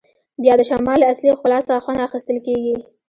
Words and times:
بیا 0.41 0.53
د 0.57 0.61
شمال 0.69 0.97
له 1.01 1.07
اصلي 1.13 1.29
ښکلا 1.37 1.59
څخه 1.67 1.83
خوند 1.83 2.05
اخیستل 2.07 2.37
کیږي 2.45 2.75